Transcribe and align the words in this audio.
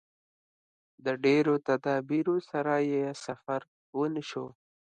د 1.05 1.07
ډېرو 1.25 1.53
تدابیرو 1.67 2.35
سره 2.49 2.73
یې 2.91 3.05
سفر 3.25 3.61
ونشو. 3.97 4.47